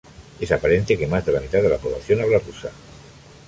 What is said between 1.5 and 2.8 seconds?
de la población habla" "rusa.